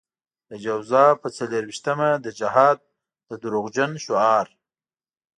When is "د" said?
0.49-0.51, 2.25-2.27, 3.27-3.29